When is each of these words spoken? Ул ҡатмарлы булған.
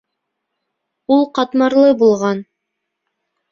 Ул 1.17 1.21
ҡатмарлы 1.39 1.93
булған. 2.01 2.43